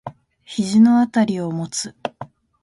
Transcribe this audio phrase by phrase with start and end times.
[0.45, 1.93] 肘のあたりを持つ。